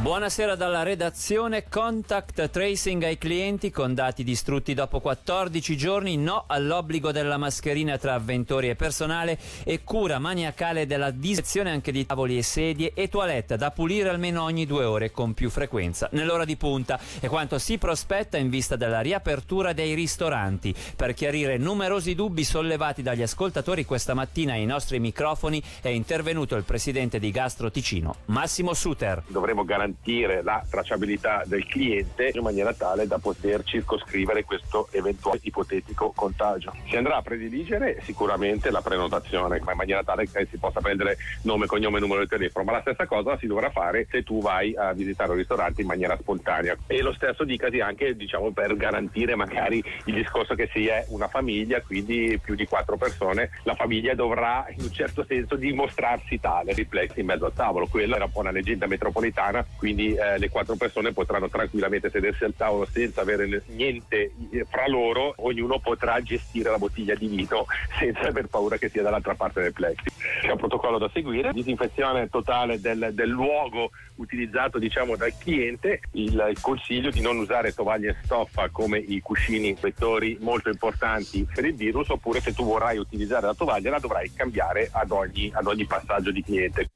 Buonasera 0.00 0.54
dalla 0.54 0.82
redazione. 0.82 1.68
Contact 1.68 2.48
tracing 2.48 3.02
ai 3.02 3.18
clienti 3.18 3.70
con 3.70 3.92
dati 3.92 4.24
distrutti 4.24 4.72
dopo 4.72 4.98
14 4.98 5.76
giorni. 5.76 6.16
No 6.16 6.44
all'obbligo 6.46 7.12
della 7.12 7.36
mascherina 7.36 7.98
tra 7.98 8.14
avventori 8.14 8.70
e 8.70 8.76
personale 8.76 9.38
e 9.62 9.84
cura 9.84 10.18
maniacale 10.18 10.86
della 10.86 11.10
disezione 11.10 11.70
anche 11.70 11.92
di 11.92 12.06
tavoli 12.06 12.38
e 12.38 12.42
sedie 12.42 12.92
e 12.94 13.10
toilette 13.10 13.58
da 13.58 13.72
pulire 13.72 14.08
almeno 14.08 14.42
ogni 14.42 14.64
due 14.64 14.84
ore 14.84 15.10
con 15.10 15.34
più 15.34 15.50
frequenza 15.50 16.08
nell'ora 16.12 16.46
di 16.46 16.56
punta 16.56 16.98
e 17.20 17.28
quanto 17.28 17.58
si 17.58 17.76
prospetta 17.76 18.38
in 18.38 18.48
vista 18.48 18.76
della 18.76 19.02
riapertura 19.02 19.74
dei 19.74 19.92
ristoranti. 19.92 20.74
Per 20.96 21.12
chiarire 21.12 21.58
numerosi 21.58 22.14
dubbi 22.14 22.42
sollevati 22.42 23.02
dagli 23.02 23.20
ascoltatori 23.20 23.84
questa 23.84 24.14
mattina 24.14 24.54
ai 24.54 24.64
nostri 24.64 24.98
microfoni 24.98 25.62
è 25.82 25.88
intervenuto 25.88 26.56
il 26.56 26.64
presidente 26.64 27.18
di 27.18 27.30
Gastro 27.30 27.70
Ticino, 27.70 28.16
Massimo 28.26 28.72
Suter. 28.72 29.24
Dovremo 29.26 29.62
garantire 29.62 29.88
garantire 29.90 30.42
la 30.42 30.64
tracciabilità 30.68 31.42
del 31.46 31.66
cliente 31.66 32.30
in 32.32 32.42
maniera 32.42 32.72
tale 32.72 33.06
da 33.06 33.18
poter 33.18 33.62
circoscrivere 33.64 34.44
questo 34.44 34.88
eventuale 34.92 35.40
ipotetico 35.42 36.12
contagio. 36.14 36.72
Si 36.88 36.96
andrà 36.96 37.16
a 37.16 37.22
prediligere 37.22 38.00
sicuramente 38.02 38.70
la 38.70 38.80
prenotazione 38.80 39.58
in 39.58 39.64
maniera 39.74 40.02
tale 40.02 40.26
che 40.26 40.46
si 40.50 40.58
possa 40.58 40.80
prendere 40.80 41.16
nome, 41.42 41.66
cognome 41.66 41.98
e 41.98 42.00
numero 42.00 42.20
di 42.20 42.28
telefono, 42.28 42.64
ma 42.64 42.72
la 42.72 42.80
stessa 42.80 43.06
cosa 43.06 43.36
si 43.38 43.46
dovrà 43.46 43.70
fare 43.70 44.06
se 44.10 44.22
tu 44.22 44.40
vai 44.40 44.74
a 44.76 44.92
visitare 44.92 45.30
un 45.30 45.36
ristorante 45.36 45.80
in 45.80 45.86
maniera 45.86 46.16
spontanea. 46.16 46.76
E 46.86 47.02
lo 47.02 47.12
stesso 47.14 47.44
dicasi 47.44 47.80
anche 47.80 48.14
diciamo, 48.14 48.52
per 48.52 48.76
garantire 48.76 49.34
magari 49.34 49.82
il 50.04 50.14
discorso 50.14 50.54
che 50.54 50.68
si 50.72 50.86
è 50.86 51.04
una 51.08 51.28
famiglia, 51.28 51.80
quindi 51.80 52.38
più 52.42 52.54
di 52.54 52.66
quattro 52.66 52.96
persone, 52.96 53.50
la 53.64 53.74
famiglia 53.74 54.14
dovrà 54.14 54.66
in 54.76 54.84
un 54.84 54.92
certo 54.92 55.24
senso 55.26 55.56
dimostrarsi 55.56 56.38
tale, 56.38 56.72
riflessi 56.72 57.20
in 57.20 57.26
mezzo 57.26 57.46
al 57.46 57.52
tavolo. 57.52 57.86
Quella 57.86 58.16
era 58.16 58.24
un 58.24 58.32
po' 58.32 58.40
una 58.40 58.50
leggenda 58.50 58.86
metropolitana 58.86 59.64
quindi 59.80 60.12
eh, 60.12 60.36
le 60.36 60.50
quattro 60.50 60.76
persone 60.76 61.14
potranno 61.14 61.48
tranquillamente 61.48 62.10
sedersi 62.10 62.44
al 62.44 62.52
tavolo 62.54 62.84
senza 62.84 63.22
avere 63.22 63.62
niente 63.68 64.34
eh, 64.50 64.66
fra 64.68 64.86
loro, 64.86 65.32
ognuno 65.38 65.78
potrà 65.78 66.20
gestire 66.20 66.68
la 66.68 66.76
bottiglia 66.76 67.14
di 67.14 67.28
vino 67.28 67.64
senza 67.98 68.28
aver 68.28 68.48
paura 68.48 68.76
che 68.76 68.90
sia 68.90 69.00
dall'altra 69.00 69.34
parte 69.34 69.62
del 69.62 69.72
plexi. 69.72 70.10
C'è 70.42 70.50
un 70.50 70.58
protocollo 70.58 70.98
da 70.98 71.08
seguire, 71.14 71.52
disinfezione 71.54 72.28
totale 72.28 72.78
del, 72.78 73.08
del 73.14 73.30
luogo 73.30 73.90
utilizzato 74.16 74.78
diciamo, 74.78 75.16
dal 75.16 75.32
cliente, 75.38 76.00
il, 76.12 76.46
il, 76.50 76.60
consiglio 76.60 77.08
di 77.08 77.22
non 77.22 77.38
usare 77.38 77.72
tovaglie 77.72 78.18
stoffa 78.22 78.68
come 78.68 78.98
i 78.98 79.20
cuscini 79.20 79.74
vettori 79.80 80.36
molto 80.40 80.68
importanti 80.68 81.46
per 81.54 81.64
il 81.64 81.74
virus 81.74 82.10
oppure 82.10 82.40
se 82.40 82.52
tu 82.52 82.64
vorrai 82.64 82.98
utilizzare 82.98 83.46
la 83.46 83.54
tovaglia 83.54 83.92
la 83.92 83.98
dovrai 83.98 84.30
cambiare 84.34 84.90
ad 84.92 85.10
ogni, 85.10 85.50
ad 85.54 85.66
ogni 85.66 85.86
passaggio 85.86 86.30
di 86.30 86.42
cliente. 86.42 86.90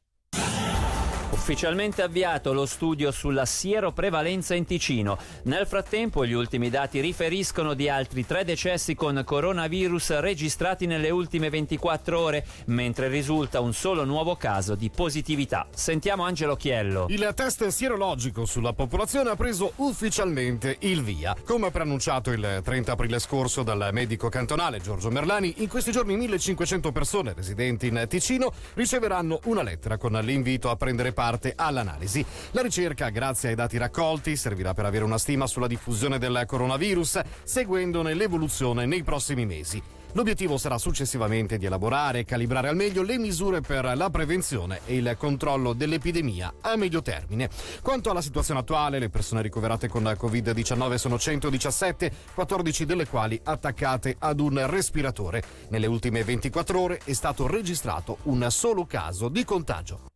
Ufficialmente 1.45 2.01
avviato 2.01 2.55
lo 2.55 2.65
studio 2.65 3.11
sulla 3.11 3.45
sieroprevalenza 3.45 4.55
in 4.55 4.65
Ticino. 4.65 5.19
Nel 5.43 5.67
frattempo 5.67 6.25
gli 6.25 6.33
ultimi 6.33 6.71
dati 6.71 7.01
riferiscono 7.01 7.75
di 7.75 7.87
altri 7.87 8.25
tre 8.25 8.45
decessi 8.45 8.95
con 8.95 9.23
coronavirus 9.27 10.21
registrati 10.21 10.87
nelle 10.87 11.11
ultime 11.11 11.51
24 11.51 12.19
ore, 12.19 12.47
mentre 12.69 13.09
risulta 13.09 13.61
un 13.61 13.75
solo 13.75 14.05
nuovo 14.05 14.37
caso 14.37 14.75
di 14.75 14.89
positività. 14.89 15.67
Sentiamo 15.71 16.25
Angelo 16.25 16.57
Chiello. 16.57 17.09
Il 17.11 17.31
test 17.37 17.67
sierologico 17.67 18.47
sulla 18.47 18.73
popolazione 18.73 19.29
ha 19.29 19.37
preso 19.37 19.73
ufficialmente 19.77 20.79
il 20.81 21.03
via. 21.03 21.37
Come 21.45 21.71
preannunciato 21.71 22.31
il 22.31 22.63
30 22.65 22.93
aprile 22.93 23.19
scorso 23.19 23.63
dal 23.63 23.91
medico 23.93 24.31
cantonale 24.31 24.81
Giorgio 24.81 25.11
Merlani, 25.11 25.57
in 25.59 25.69
questi 25.69 25.93
giorni 25.93 26.17
1500 26.17 26.91
persone 26.91 27.35
residenti 27.35 27.89
in 27.89 28.07
Ticino 28.09 28.51
riceveranno 28.73 29.41
una 29.45 29.63
lettera 29.63 29.99
con 29.99 30.13
l'invito 30.13 30.71
a 30.71 30.77
prendere 30.77 31.13
parte 31.13 31.33
parte 31.35 31.53
all'analisi. 31.57 32.25
La 32.53 32.63
ricerca, 32.63 33.09
grazie 33.09 33.51
ai 33.51 33.55
dati 33.55 33.77
raccolti, 33.77 34.37
servirà 34.37 34.73
per 34.73 34.87
avere 34.87 35.05
una 35.05 35.19
stima 35.19 35.47
sulla 35.47 35.67
diffusione 35.67 36.19
del 36.19 36.45
coronavirus, 36.47 37.21
seguendone 37.43 38.15
l'evoluzione 38.15 38.87
nei 38.87 39.03
prossimi 39.03 39.45
mesi. 39.45 39.83
L'obiettivo 40.13 40.57
sarà 40.59 40.79
successivamente 40.79 41.59
di 41.59 41.67
elaborare 41.67 42.21
e 42.21 42.25
calibrare 42.25 42.69
al 42.69 42.77
meglio 42.77 43.03
le 43.03 43.19
misure 43.19 43.61
per 43.63 43.97
la 43.97 44.11
prevenzione 44.11 44.79
e 44.87 44.95
il 44.95 45.17
controllo 45.19 45.73
dell'epidemia 45.73 46.55
a 46.61 46.77
medio 46.77 47.03
termine. 47.03 47.51
Quanto 47.83 48.11
alla 48.11 48.23
situazione 48.23 48.61
attuale, 48.61 49.01
le 49.01 49.11
persone 49.11 49.43
ricoverate 49.43 49.89
con 49.89 50.05
Covid-19 50.05 50.95
sono 50.95 51.19
117, 51.19 52.13
14 52.33 52.85
delle 52.85 53.09
quali 53.09 53.41
attaccate 53.43 54.15
ad 54.17 54.39
un 54.39 54.65
respiratore. 54.69 55.43
Nelle 55.71 55.89
ultime 55.89 56.23
24 56.23 56.79
ore 56.79 57.01
è 57.03 57.13
stato 57.13 57.49
registrato 57.49 58.19
un 58.25 58.47
solo 58.51 58.87
caso 58.87 59.29
di 59.29 59.45
contagio. 59.45 60.14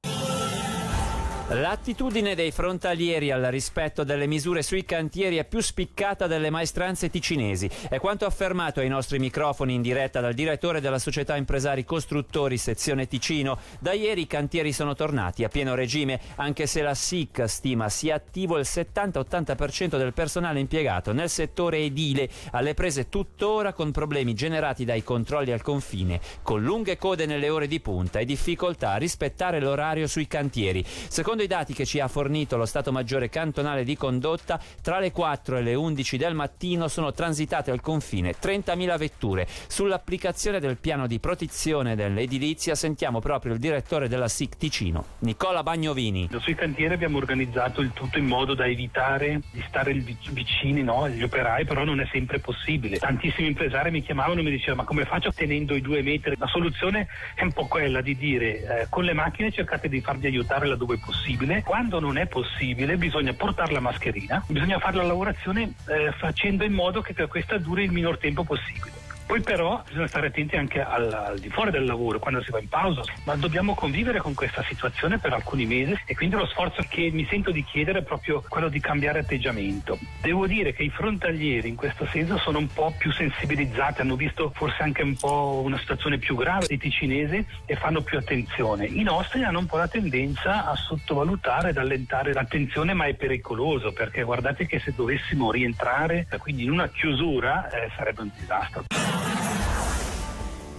L'attitudine 1.50 2.34
dei 2.34 2.50
frontalieri 2.50 3.30
al 3.30 3.44
rispetto 3.44 4.04
delle 4.04 4.26
misure 4.26 4.60
sui 4.60 4.84
cantieri 4.84 5.38
è 5.38 5.46
più 5.46 5.60
spiccata 5.60 6.26
delle 6.26 6.50
maestranze 6.50 7.08
ticinesi. 7.08 7.70
È 7.88 7.98
quanto 7.98 8.26
affermato 8.26 8.80
ai 8.80 8.88
nostri 8.88 9.18
microfoni 9.18 9.72
in 9.72 9.80
diretta 9.80 10.20
dal 10.20 10.34
direttore 10.34 10.82
della 10.82 10.98
società 10.98 11.36
impresari 11.36 11.86
costruttori 11.86 12.58
sezione 12.58 13.08
Ticino. 13.08 13.58
Da 13.78 13.92
ieri 13.92 14.20
i 14.20 14.26
cantieri 14.26 14.74
sono 14.74 14.92
tornati 14.92 15.42
a 15.42 15.48
pieno 15.48 15.74
regime, 15.74 16.20
anche 16.36 16.66
se 16.66 16.82
la 16.82 16.92
SIC 16.92 17.48
stima 17.48 17.88
sia 17.88 18.16
attivo 18.16 18.58
il 18.58 18.66
70-80% 18.68 19.96
del 19.96 20.12
personale 20.12 20.60
impiegato 20.60 21.14
nel 21.14 21.30
settore 21.30 21.78
edile, 21.78 22.28
alle 22.50 22.74
prese 22.74 23.08
tuttora 23.08 23.72
con 23.72 23.90
problemi 23.90 24.34
generati 24.34 24.84
dai 24.84 25.02
controlli 25.02 25.52
al 25.52 25.62
confine, 25.62 26.20
con 26.42 26.62
lunghe 26.62 26.98
code 26.98 27.24
nelle 27.24 27.48
ore 27.48 27.66
di 27.66 27.80
punta 27.80 28.18
e 28.18 28.26
difficoltà 28.26 28.90
a 28.90 28.96
rispettare 28.98 29.60
l'orario 29.60 30.06
sui 30.06 30.26
cantieri. 30.26 30.84
Secondo 30.84 31.36
Secondo 31.38 31.54
i 31.54 31.58
dati 31.60 31.72
che 31.72 31.86
ci 31.86 32.00
ha 32.00 32.08
fornito 32.08 32.56
lo 32.56 32.66
Stato 32.66 32.90
Maggiore 32.90 33.28
cantonale 33.28 33.84
di 33.84 33.96
condotta, 33.96 34.60
tra 34.82 34.98
le 34.98 35.12
4 35.12 35.58
e 35.58 35.62
le 35.62 35.74
11 35.76 36.16
del 36.16 36.34
mattino 36.34 36.88
sono 36.88 37.12
transitate 37.12 37.70
al 37.70 37.80
confine 37.80 38.32
30.000 38.32 38.98
vetture. 38.98 39.46
Sull'applicazione 39.68 40.58
del 40.58 40.78
piano 40.78 41.06
di 41.06 41.20
protezione 41.20 41.94
dell'edilizia 41.94 42.74
sentiamo 42.74 43.20
proprio 43.20 43.52
il 43.52 43.60
direttore 43.60 44.08
della 44.08 44.26
SIC 44.26 44.56
Ticino, 44.56 45.04
Nicola 45.20 45.62
Bagnovini. 45.62 46.28
Sui 46.40 46.56
cantieri 46.56 46.94
abbiamo 46.94 47.18
organizzato 47.18 47.82
il 47.82 47.92
tutto 47.92 48.18
in 48.18 48.26
modo 48.26 48.54
da 48.54 48.66
evitare 48.66 49.40
di 49.52 49.62
stare 49.68 49.92
vicini 49.92 50.82
no, 50.82 51.04
agli 51.04 51.22
operai, 51.22 51.64
però 51.64 51.84
non 51.84 52.00
è 52.00 52.08
sempre 52.10 52.40
possibile. 52.40 52.98
Tantissimi 52.98 53.46
impresari 53.46 53.92
mi 53.92 54.02
chiamavano 54.02 54.40
e 54.40 54.42
mi 54.42 54.50
dicevano 54.50 54.82
ma 54.82 54.88
come 54.88 55.04
faccio 55.04 55.32
tenendo 55.32 55.76
i 55.76 55.80
due 55.80 56.02
metri? 56.02 56.34
La 56.36 56.48
soluzione 56.48 57.06
è 57.36 57.44
un 57.44 57.52
po' 57.52 57.66
quella 57.66 58.00
di 58.00 58.16
dire 58.16 58.80
eh, 58.80 58.86
con 58.88 59.04
le 59.04 59.12
macchine 59.12 59.52
cercate 59.52 59.88
di 59.88 60.00
farvi 60.00 60.26
aiutare 60.26 60.66
laddove 60.66 60.96
è 60.96 60.98
possibile 60.98 61.26
possibile. 61.28 61.62
Quando 61.62 62.00
non 62.00 62.16
è 62.16 62.26
possibile 62.26 62.96
bisogna 62.96 63.34
portare 63.34 63.72
la 63.72 63.80
mascherina, 63.80 64.42
bisogna 64.48 64.78
fare 64.78 64.96
la 64.96 65.04
lavorazione 65.04 65.74
eh, 65.86 66.12
facendo 66.16 66.64
in 66.64 66.72
modo 66.72 67.02
che 67.02 67.14
questa 67.26 67.58
duri 67.58 67.84
il 67.84 67.92
minor 67.92 68.18
tempo 68.18 68.44
possibile. 68.44 69.07
Poi 69.28 69.42
però 69.42 69.82
bisogna 69.86 70.06
stare 70.06 70.28
attenti 70.28 70.56
anche 70.56 70.80
al, 70.80 71.12
al, 71.12 71.38
di 71.38 71.50
fuori 71.50 71.70
del 71.70 71.84
lavoro, 71.84 72.18
quando 72.18 72.42
si 72.42 72.50
va 72.50 72.60
in 72.60 72.68
pausa, 72.68 73.02
ma 73.24 73.36
dobbiamo 73.36 73.74
convivere 73.74 74.20
con 74.20 74.32
questa 74.32 74.62
situazione 74.62 75.18
per 75.18 75.34
alcuni 75.34 75.66
mesi 75.66 75.94
e 76.06 76.14
quindi 76.16 76.34
lo 76.34 76.46
sforzo 76.46 76.82
che 76.88 77.10
mi 77.12 77.26
sento 77.28 77.50
di 77.50 77.62
chiedere 77.62 77.98
è 77.98 78.02
proprio 78.02 78.42
quello 78.48 78.70
di 78.70 78.80
cambiare 78.80 79.18
atteggiamento. 79.18 79.98
Devo 80.22 80.46
dire 80.46 80.72
che 80.72 80.82
i 80.82 80.88
frontalieri 80.88 81.68
in 81.68 81.74
questo 81.74 82.06
senso 82.06 82.38
sono 82.38 82.56
un 82.56 82.68
po' 82.68 82.94
più 82.96 83.12
sensibilizzati, 83.12 84.00
hanno 84.00 84.16
visto 84.16 84.50
forse 84.54 84.82
anche 84.82 85.02
un 85.02 85.14
po' 85.14 85.60
una 85.62 85.76
situazione 85.76 86.16
più 86.16 86.34
grave 86.34 86.64
dei 86.66 86.78
ticinesi 86.78 87.44
e 87.66 87.76
fanno 87.76 88.00
più 88.00 88.16
attenzione. 88.16 88.86
I 88.86 89.02
nostri 89.02 89.44
hanno 89.44 89.58
un 89.58 89.66
po' 89.66 89.76
la 89.76 89.88
tendenza 89.88 90.64
a 90.70 90.74
sottovalutare 90.74 91.68
ed 91.68 91.76
allentare 91.76 92.32
l'attenzione, 92.32 92.94
ma 92.94 93.04
è 93.04 93.12
pericoloso 93.12 93.92
perché 93.92 94.22
guardate 94.22 94.64
che 94.64 94.78
se 94.78 94.94
dovessimo 94.96 95.50
rientrare, 95.50 96.26
quindi 96.38 96.64
in 96.64 96.70
una 96.70 96.88
chiusura, 96.88 97.68
eh, 97.68 97.90
sarebbe 97.94 98.22
un 98.22 98.30
disastro. 98.34 99.17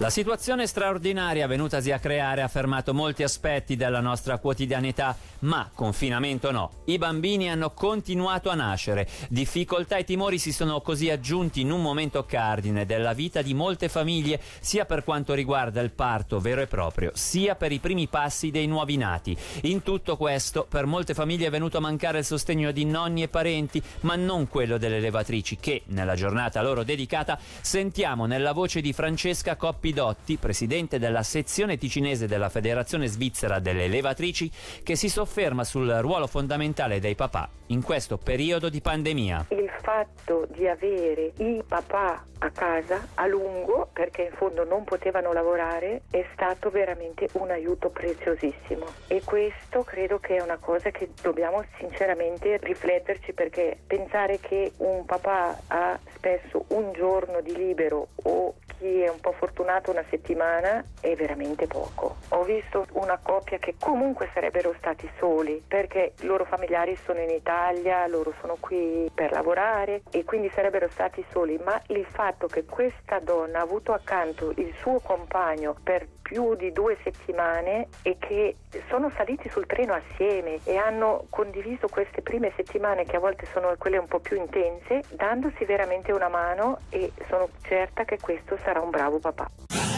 La 0.00 0.08
situazione 0.08 0.66
straordinaria 0.66 1.46
venutasi 1.46 1.92
a 1.92 1.98
creare 1.98 2.40
ha 2.40 2.48
fermato 2.48 2.94
molti 2.94 3.22
aspetti 3.22 3.76
della 3.76 4.00
nostra 4.00 4.38
quotidianità, 4.38 5.14
ma 5.40 5.70
confinamento 5.74 6.50
no. 6.50 6.70
I 6.86 6.98
bambini 6.98 7.50
hanno 7.50 7.70
continuato 7.72 8.48
a 8.50 8.54
nascere. 8.54 9.06
Difficoltà 9.28 9.96
e 9.96 10.04
timori 10.04 10.38
si 10.38 10.52
sono 10.52 10.80
così 10.80 11.10
aggiunti 11.10 11.60
in 11.60 11.70
un 11.70 11.82
momento 11.82 12.24
cardine 12.24 12.86
della 12.86 13.12
vita 13.12 13.42
di 13.42 13.54
molte 13.54 13.88
famiglie, 13.88 14.40
sia 14.60 14.84
per 14.86 15.04
quanto 15.04 15.34
riguarda 15.34 15.80
il 15.80 15.90
parto 15.90 16.40
vero 16.40 16.60
e 16.60 16.66
proprio, 16.66 17.10
sia 17.14 17.54
per 17.54 17.72
i 17.72 17.78
primi 17.78 18.08
passi 18.08 18.50
dei 18.50 18.66
nuovi 18.66 18.96
nati. 18.96 19.36
In 19.62 19.82
tutto 19.82 20.16
questo, 20.16 20.66
per 20.68 20.86
molte 20.86 21.14
famiglie 21.14 21.46
è 21.46 21.50
venuto 21.50 21.78
a 21.78 21.80
mancare 21.80 22.18
il 22.18 22.24
sostegno 22.24 22.70
di 22.70 22.84
nonni 22.84 23.22
e 23.22 23.28
parenti, 23.28 23.82
ma 24.00 24.16
non 24.16 24.48
quello 24.48 24.78
delle 24.78 25.00
levatrici 25.00 25.56
che, 25.56 25.82
nella 25.86 26.14
giornata 26.14 26.62
loro 26.62 26.84
dedicata, 26.84 27.38
sentiamo 27.60 28.26
nella 28.26 28.52
voce 28.52 28.80
di 28.80 28.92
Francesca 28.92 29.56
Coppi 29.56 29.78
Pidotti, 29.90 30.36
presidente 30.36 30.98
della 30.98 31.22
sezione 31.22 31.76
ticinese 31.76 32.26
della 32.26 32.48
Federazione 32.48 33.08
Svizzera 33.08 33.58
delle 33.58 33.88
Levatrici, 33.88 34.50
che 34.82 34.94
si 34.94 35.08
sofferma 35.08 35.29
sofferma 35.30 35.62
sul 35.62 35.88
ruolo 36.00 36.26
fondamentale 36.26 36.98
dei 36.98 37.14
papà 37.14 37.48
in 37.66 37.82
questo 37.82 38.18
periodo 38.18 38.68
di 38.68 38.80
pandemia. 38.80 39.46
Il 39.50 39.70
fatto 39.80 40.48
di 40.50 40.66
avere 40.66 41.32
i 41.36 41.62
papà 41.64 42.24
a 42.38 42.50
casa 42.50 43.06
a 43.14 43.26
lungo, 43.26 43.88
perché 43.92 44.22
in 44.22 44.32
fondo 44.32 44.64
non 44.64 44.82
potevano 44.82 45.32
lavorare, 45.32 46.02
è 46.10 46.26
stato 46.32 46.70
veramente 46.70 47.28
un 47.34 47.50
aiuto 47.50 47.90
preziosissimo. 47.90 48.86
E 49.06 49.22
questo 49.24 49.84
credo 49.84 50.18
che 50.18 50.36
è 50.38 50.42
una 50.42 50.58
cosa 50.58 50.90
che 50.90 51.10
dobbiamo 51.22 51.62
sinceramente 51.78 52.58
rifletterci 52.60 53.32
perché 53.32 53.78
pensare 53.86 54.40
che 54.40 54.72
un 54.78 55.04
papà 55.04 55.60
ha 55.68 55.96
spesso 56.12 56.64
un 56.68 56.92
giorno 56.92 57.40
di 57.40 57.54
libero 57.54 58.08
o 58.24 58.54
chi 58.80 59.02
è 59.02 59.08
un 59.10 59.20
po' 59.20 59.32
fortunato 59.32 59.90
una 59.90 60.04
settimana 60.08 60.82
è 61.00 61.14
veramente 61.14 61.66
poco. 61.66 62.16
Ho 62.30 62.42
visto 62.44 62.86
una 62.92 63.18
coppia 63.22 63.58
che 63.58 63.74
comunque 63.78 64.30
sarebbero 64.32 64.74
stati 64.78 65.08
soli 65.18 65.62
perché 65.68 66.14
i 66.20 66.24
loro 66.24 66.46
familiari 66.46 66.96
sono 66.96 67.20
in 67.20 67.28
Italia, 67.28 68.06
loro 68.06 68.32
sono 68.40 68.56
qui 68.58 69.10
per 69.14 69.32
lavorare 69.32 70.00
e 70.10 70.24
quindi 70.24 70.50
sarebbero 70.54 70.88
stati 70.88 71.22
soli, 71.30 71.60
ma 71.62 71.80
il 71.88 72.06
fatto 72.06 72.46
che 72.46 72.64
questa 72.64 73.18
donna 73.18 73.58
ha 73.58 73.62
avuto 73.62 73.92
accanto 73.92 74.52
il 74.56 74.72
suo 74.80 74.98
compagno 75.00 75.76
per 75.84 76.08
più 76.22 76.54
di 76.54 76.70
due 76.72 76.96
settimane 77.02 77.88
e 78.02 78.16
che 78.18 78.54
sono 78.88 79.10
saliti 79.10 79.48
sul 79.48 79.66
treno 79.66 79.94
assieme 79.94 80.60
e 80.62 80.76
hanno 80.76 81.26
condiviso 81.28 81.88
queste 81.88 82.22
prime 82.22 82.52
settimane 82.54 83.04
che 83.04 83.16
a 83.16 83.18
volte 83.18 83.46
sono 83.46 83.74
quelle 83.76 83.98
un 83.98 84.06
po' 84.06 84.20
più 84.20 84.36
intense, 84.36 85.02
dandosi 85.08 85.64
veramente 85.64 86.12
una 86.12 86.28
mano 86.28 86.78
e 86.90 87.10
sono 87.28 87.48
certa 87.62 88.04
che 88.04 88.18
questo 88.20 88.56
sarà 88.58 88.69
un 88.78 88.90
bravo 88.90 89.18
papà. 89.18 89.89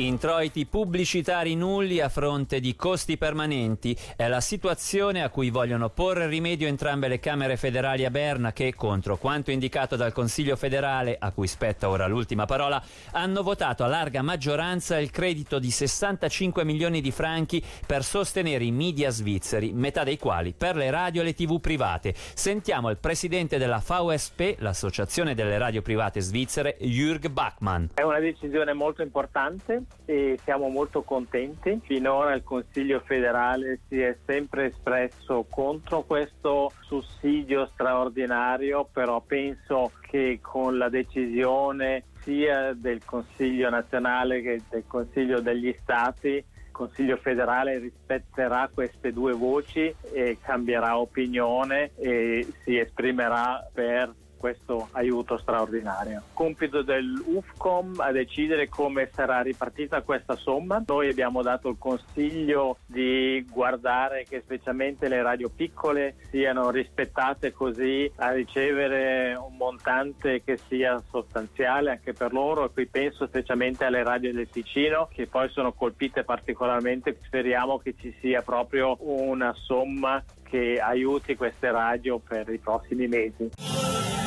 Introiti 0.00 0.64
pubblicitari 0.64 1.56
nulli 1.56 1.98
a 1.98 2.08
fronte 2.08 2.60
di 2.60 2.76
costi 2.76 3.18
permanenti 3.18 3.98
è 4.14 4.28
la 4.28 4.40
situazione 4.40 5.24
a 5.24 5.28
cui 5.28 5.50
vogliono 5.50 5.90
porre 5.90 6.28
rimedio 6.28 6.68
entrambe 6.68 7.08
le 7.08 7.18
Camere 7.18 7.56
federali 7.56 8.04
a 8.04 8.10
Berna 8.10 8.52
che, 8.52 8.76
contro 8.76 9.16
quanto 9.16 9.50
indicato 9.50 9.96
dal 9.96 10.12
Consiglio 10.12 10.54
federale, 10.54 11.16
a 11.18 11.32
cui 11.32 11.48
spetta 11.48 11.88
ora 11.88 12.06
l'ultima 12.06 12.44
parola, 12.44 12.80
hanno 13.10 13.42
votato 13.42 13.82
a 13.82 13.88
larga 13.88 14.22
maggioranza 14.22 15.00
il 15.00 15.10
credito 15.10 15.58
di 15.58 15.72
65 15.72 16.62
milioni 16.62 17.00
di 17.00 17.10
franchi 17.10 17.60
per 17.84 18.04
sostenere 18.04 18.62
i 18.62 18.70
media 18.70 19.10
svizzeri, 19.10 19.72
metà 19.72 20.04
dei 20.04 20.16
quali 20.16 20.54
per 20.56 20.76
le 20.76 20.92
radio 20.92 21.22
e 21.22 21.24
le 21.24 21.34
tv 21.34 21.58
private. 21.58 22.14
Sentiamo 22.14 22.88
il 22.90 22.98
presidente 22.98 23.58
della 23.58 23.82
VSP, 23.84 24.58
l'associazione 24.58 25.34
delle 25.34 25.58
radio 25.58 25.82
private 25.82 26.20
svizzere, 26.20 26.76
Jürg 26.82 27.28
Bachmann. 27.30 27.86
È 27.94 28.02
una 28.02 28.20
decisione 28.20 28.72
molto 28.74 29.02
importante 29.02 29.86
e 30.04 30.38
siamo 30.42 30.68
molto 30.68 31.02
contenti. 31.02 31.80
Finora 31.84 32.34
il 32.34 32.42
Consiglio 32.42 33.00
federale 33.00 33.80
si 33.88 34.00
è 34.00 34.16
sempre 34.24 34.66
espresso 34.66 35.44
contro 35.50 36.02
questo 36.02 36.72
sussidio 36.80 37.68
straordinario, 37.74 38.88
però 38.90 39.20
penso 39.20 39.92
che 40.00 40.38
con 40.40 40.78
la 40.78 40.88
decisione 40.88 42.04
sia 42.22 42.72
del 42.72 43.04
Consiglio 43.04 43.68
nazionale 43.68 44.40
che 44.40 44.62
del 44.70 44.84
Consiglio 44.86 45.40
degli 45.40 45.74
Stati 45.80 46.28
il 46.28 46.70
Consiglio 46.72 47.16
federale 47.16 47.78
rispetterà 47.78 48.70
queste 48.72 49.12
due 49.12 49.32
voci 49.32 49.94
e 50.12 50.38
cambierà 50.40 50.98
opinione 50.98 51.90
e 51.96 52.46
si 52.64 52.78
esprimerà 52.78 53.68
per 53.72 54.14
questo 54.38 54.77
aiuto 55.28 55.36
straordinario. 55.36 56.22
Compito 56.32 56.82
dell'UFCOM 56.82 58.00
a 58.00 58.10
decidere 58.10 58.68
come 58.68 59.10
sarà 59.12 59.42
ripartita 59.42 60.00
questa 60.00 60.36
somma. 60.36 60.82
Noi 60.86 61.10
abbiamo 61.10 61.42
dato 61.42 61.68
il 61.68 61.76
consiglio 61.78 62.78
di 62.86 63.44
guardare 63.50 64.24
che 64.26 64.40
specialmente 64.40 65.08
le 65.08 65.22
radio 65.22 65.50
piccole 65.54 66.16
siano 66.30 66.70
rispettate 66.70 67.52
così 67.52 68.10
a 68.16 68.32
ricevere 68.32 69.34
un 69.34 69.56
montante 69.56 70.42
che 70.42 70.58
sia 70.68 71.02
sostanziale 71.10 71.90
anche 71.90 72.12
per 72.12 72.32
loro 72.32 72.70
qui 72.70 72.86
penso 72.86 73.26
specialmente 73.26 73.84
alle 73.84 74.02
radio 74.02 74.32
del 74.32 74.48
Ticino 74.48 75.08
che 75.12 75.26
poi 75.26 75.48
sono 75.50 75.72
colpite 75.72 76.24
particolarmente. 76.24 77.18
Speriamo 77.24 77.78
che 77.78 77.94
ci 77.98 78.14
sia 78.20 78.42
proprio 78.42 78.96
una 79.00 79.52
somma 79.54 80.22
che 80.42 80.78
aiuti 80.80 81.36
queste 81.36 81.70
radio 81.70 82.18
per 82.18 82.48
i 82.48 82.58
prossimi 82.58 83.06
mesi. 83.06 84.17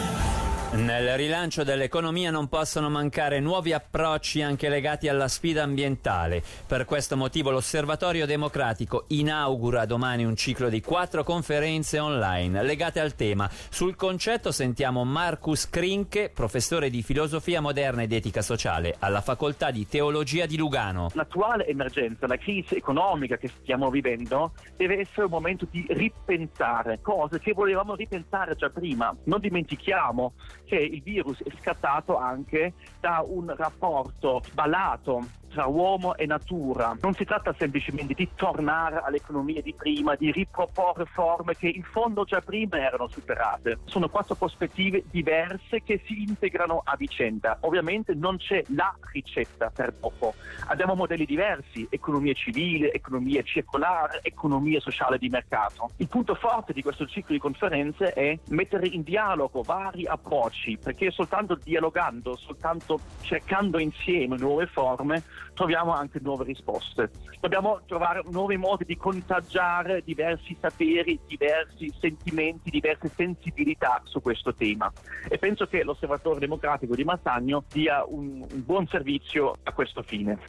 Nel 0.74 1.18
rilancio 1.18 1.66
dell'economia 1.66 2.32
non 2.32 2.48
possono 2.48 2.90
mancare 2.90 3.42
nuovi 3.42 3.74
approcci 3.74 4.42
anche 4.42 4.70
legati 4.70 5.10
alla 5.10 5.28
sfida 5.28 5.64
ambientale. 5.64 6.42
Per 6.66 6.86
questo 6.86 7.18
motivo 7.18 7.52
l'Osservatorio 7.52 8.26
Democratico 8.26 9.04
inaugura 9.08 9.84
domani 9.84 10.24
un 10.24 10.38
ciclo 10.38 10.70
di 10.70 10.80
quattro 10.80 11.26
conferenze 11.26 12.00
online 12.00 12.64
legate 12.64 13.02
al 13.02 13.16
tema. 13.16 13.50
Sul 13.52 13.98
concetto 13.98 14.54
sentiamo 14.54 15.04
Marcus 15.04 15.70
Krinke, 15.70 16.32
professore 16.34 16.90
di 16.90 17.04
filosofia 17.04 17.60
moderna 17.60 18.04
ed 18.04 18.14
etica 18.14 18.42
sociale 18.42 18.96
alla 19.00 19.20
Facoltà 19.20 19.72
di 19.72 19.86
Teologia 19.86 20.46
di 20.46 20.56
Lugano. 20.56 21.10
L'attuale 21.16 21.68
emergenza, 21.68 22.28
la 22.28 22.38
crisi 22.38 22.76
economica 22.76 23.36
che 23.36 23.50
stiamo 23.50 23.90
vivendo, 23.90 24.54
deve 24.78 25.00
essere 25.00 25.26
un 25.26 25.32
momento 25.32 25.68
di 25.70 25.86
ripensare 25.90 27.02
cose 27.02 27.40
che 27.40 27.52
volevamo 27.52 27.94
ripensare 27.94 28.56
già 28.56 28.70
prima. 28.70 29.14
Non 29.26 29.42
dimentichiamo 29.42 30.32
che 30.72 30.78
il 30.78 31.02
virus 31.02 31.44
è 31.44 31.52
scattato 31.60 32.16
anche 32.16 32.76
da 33.02 33.26
un 33.28 33.54
rapporto 33.58 34.46
sballato 34.52 35.32
tra 35.52 35.66
uomo 35.66 36.16
e 36.16 36.26
natura. 36.26 36.98
Non 37.02 37.14
si 37.14 37.26
tratta 37.26 37.54
semplicemente 37.58 38.14
di 38.14 38.30
tornare 38.36 39.02
all'economia 39.04 39.62
di 39.62 39.74
prima, 39.74 40.16
di 40.16 40.32
riproporre 40.32 41.06
forme 41.06 41.56
che 41.56 41.68
in 41.68 41.84
fondo 41.84 42.24
già 42.24 42.42
prima 42.42 42.80
erano 42.80 43.08
superate. 43.08 43.80
Sono 43.86 44.10
quattro 44.10 44.36
prospettive 44.36 45.04
diverse 45.12 45.84
che 45.84 46.02
si 46.06 46.24
integrano 46.24 46.82
a 46.84 46.96
vicenda. 46.96 47.58
Ovviamente 47.62 48.14
non 48.14 48.38
c'è 48.38 48.64
la 48.70 48.96
ricetta 49.12 49.70
per 49.70 49.94
dopo. 49.94 50.34
Abbiamo 50.68 50.96
modelli 50.96 51.26
diversi, 51.26 51.86
economia 51.90 52.34
civile, 52.34 52.92
economia 52.92 53.42
circolare, 53.44 54.20
economia 54.24 54.80
sociale 54.80 55.18
di 55.18 55.30
mercato. 55.30 55.92
Il 55.98 56.08
punto 56.08 56.36
forte 56.36 56.74
di 56.74 56.82
questo 56.82 57.06
ciclo 57.06 57.34
di 57.34 57.40
conferenze 57.40 58.14
è 58.14 58.38
mettere 58.50 58.88
in 58.88 59.04
dialogo 59.04 59.62
vari 59.62 60.06
approcci, 60.06 60.78
perché 60.78 61.12
soltanto 61.12 61.60
dialogando, 61.62 62.38
soltanto 62.38 63.00
cercando 63.22 63.80
insieme 63.80 64.38
nuove 64.38 64.68
forme, 64.68 65.24
troviamo 65.54 65.94
anche 65.94 66.20
nuove 66.22 66.46
risposte. 66.46 67.12
Dobbiamo 67.40 67.82
trovare 67.86 68.24
nuovi 68.30 68.58
modi 68.58 68.86
di 68.86 68.98
contagiare 68.98 70.02
diversi 70.04 70.56
saperi, 70.60 71.20
diversi 71.28 71.94
sentimenti, 72.00 72.70
diverse 72.70 73.12
sensibilità 73.16 74.02
su 74.06 74.22
questo 74.22 74.54
tema 74.54 74.92
e 75.28 75.38
penso 75.38 75.68
che 75.68 75.84
l'Osservatorio 75.84 76.40
Democratico 76.40 76.96
di 76.96 77.04
Massagno 77.04 77.64
dia 77.72 78.04
un, 78.06 78.46
un 78.50 78.66
buon 78.66 78.88
servizio 78.88 79.58
a 79.64 79.72
questo 79.74 80.02
fine. 80.04 80.40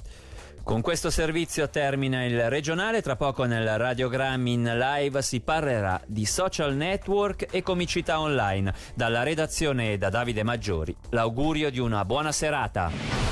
Con 0.64 0.80
questo 0.80 1.10
servizio 1.10 1.68
termina 1.68 2.24
il 2.24 2.48
regionale, 2.48 3.02
tra 3.02 3.16
poco 3.16 3.44
nel 3.44 3.76
radiogrammi 3.78 4.52
in 4.52 4.78
live 4.78 5.20
si 5.20 5.40
parlerà 5.40 6.00
di 6.06 6.24
social 6.24 6.76
network 6.76 7.48
e 7.50 7.62
comicità 7.62 8.20
online. 8.20 8.72
Dalla 8.94 9.24
redazione 9.24 9.92
e 9.92 9.98
da 9.98 10.08
Davide 10.08 10.44
Maggiori, 10.44 10.96
l'augurio 11.10 11.68
di 11.68 11.80
una 11.80 12.04
buona 12.04 12.30
serata. 12.30 13.31